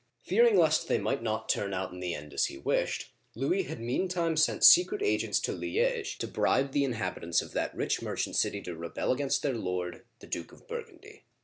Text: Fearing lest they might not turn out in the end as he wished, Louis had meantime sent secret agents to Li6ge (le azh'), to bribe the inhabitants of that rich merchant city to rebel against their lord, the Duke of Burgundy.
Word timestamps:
Fearing 0.23 0.57
lest 0.57 0.87
they 0.87 0.97
might 0.97 1.21
not 1.21 1.47
turn 1.47 1.75
out 1.75 1.91
in 1.91 1.99
the 1.99 2.15
end 2.15 2.33
as 2.33 2.47
he 2.47 2.57
wished, 2.57 3.11
Louis 3.35 3.65
had 3.65 3.79
meantime 3.79 4.35
sent 4.35 4.63
secret 4.63 5.03
agents 5.03 5.39
to 5.41 5.51
Li6ge 5.51 5.75
(le 5.93 5.99
azh'), 5.99 6.17
to 6.17 6.27
bribe 6.27 6.71
the 6.71 6.83
inhabitants 6.83 7.39
of 7.43 7.53
that 7.53 7.75
rich 7.75 8.01
merchant 8.01 8.35
city 8.35 8.63
to 8.63 8.75
rebel 8.75 9.11
against 9.11 9.43
their 9.43 9.53
lord, 9.53 10.03
the 10.17 10.25
Duke 10.25 10.51
of 10.51 10.67
Burgundy. 10.67 11.25